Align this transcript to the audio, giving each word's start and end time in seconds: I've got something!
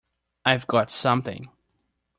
I've 0.45 0.65
got 0.65 0.89
something! 0.89 1.51